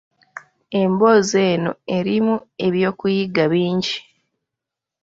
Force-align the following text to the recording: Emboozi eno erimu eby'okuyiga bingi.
Emboozi 0.81 1.37
eno 1.51 1.71
erimu 1.97 2.35
eby'okuyiga 2.65 3.43
bingi. 3.51 3.97